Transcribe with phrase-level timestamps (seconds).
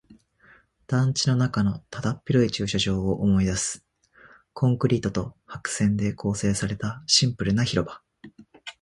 [0.87, 3.85] 団地の中のだだっ広い駐車場を思い出す。
[4.51, 8.01] コンクリートと白線で構成されたシンプルな広場。